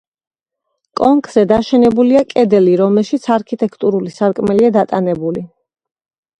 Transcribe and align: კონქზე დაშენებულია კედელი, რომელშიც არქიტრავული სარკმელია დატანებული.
კონქზე 1.01 1.43
დაშენებულია 1.51 2.23
კედელი, 2.33 2.75
რომელშიც 2.83 3.29
არქიტრავული 3.37 4.17
სარკმელია 4.19 4.75
დატანებული. 4.81 5.49